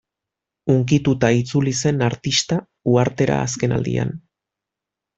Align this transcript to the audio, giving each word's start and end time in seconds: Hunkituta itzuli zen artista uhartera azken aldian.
Hunkituta 0.73 1.29
itzuli 1.41 1.73
zen 1.83 2.03
artista 2.07 2.59
uhartera 2.95 3.39
azken 3.47 3.81
aldian. 3.81 4.19